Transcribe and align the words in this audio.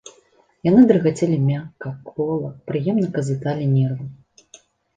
Яны 0.69 0.81
дрыгацелі 0.91 1.37
мякка, 1.49 1.93
квола, 2.09 2.49
прыемна 2.73 3.07
казыталі 3.21 3.71
нервы. 3.77 4.05